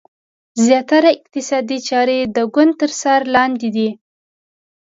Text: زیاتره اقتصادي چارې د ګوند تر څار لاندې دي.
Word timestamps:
زیاتره 0.65 1.09
اقتصادي 1.17 1.77
چارې 1.89 2.17
د 2.35 2.37
ګوند 2.53 2.73
تر 2.81 2.91
څار 3.01 3.21
لاندې 3.35 3.69
دي. 3.75 3.89